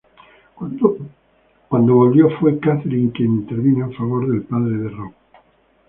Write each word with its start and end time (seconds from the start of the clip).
Cuando 0.55 1.93
volvió, 1.95 2.27
fue 2.39 2.57
Katherine 2.59 3.11
quien 3.11 3.33
intervino 3.35 3.85
en 3.85 3.93
favor 3.93 4.27
del 4.31 4.41
padre 4.41 4.75
de 4.75 4.89
Rob. 4.89 5.13